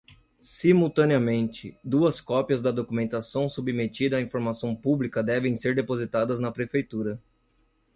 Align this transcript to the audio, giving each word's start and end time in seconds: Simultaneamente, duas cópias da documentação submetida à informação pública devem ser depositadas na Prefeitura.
Simultaneamente, 0.55 1.77
duas 1.83 2.19
cópias 2.23 2.59
da 2.59 2.71
documentação 2.71 3.47
submetida 3.47 4.17
à 4.17 4.19
informação 4.21 4.75
pública 4.75 5.21
devem 5.21 5.55
ser 5.55 5.75
depositadas 5.75 6.39
na 6.39 6.51
Prefeitura. 6.51 7.21